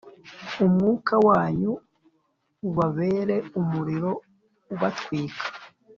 [0.65, 1.71] umwuka wanyu
[2.67, 4.11] ubabere umuriro
[4.73, 5.43] ubatwika.